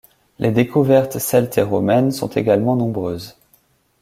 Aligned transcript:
Les 0.39 0.49
découvertes 0.51 1.19
celtes 1.19 1.59
et 1.59 1.61
romaines 1.61 2.09
sont 2.11 2.27
également 2.29 2.75
nombreuses. 2.75 3.37